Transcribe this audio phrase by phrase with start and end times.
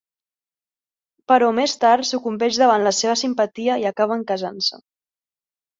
[1.33, 4.87] Però més tard sucumbeix davant la seva simpatia i acaben casant-se.